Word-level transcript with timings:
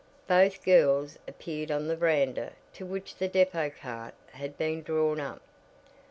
Both 0.25 0.65
girls 0.65 1.19
appeared 1.27 1.69
on 1.69 1.87
the 1.87 1.95
veranda 1.95 2.53
to 2.73 2.87
which 2.87 3.17
the 3.17 3.27
depot 3.27 3.69
cart 3.69 4.15
had 4.31 4.57
been 4.57 4.81
drawn 4.81 5.19
up. 5.19 5.43